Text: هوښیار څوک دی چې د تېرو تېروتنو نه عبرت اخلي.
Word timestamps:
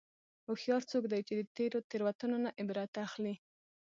هوښیار 0.45 0.81
څوک 0.91 1.03
دی 1.11 1.21
چې 1.27 1.33
د 1.35 1.41
تېرو 1.57 1.79
تېروتنو 1.89 2.37
نه 2.45 2.49
عبرت 2.59 2.93
اخلي. 3.05 3.35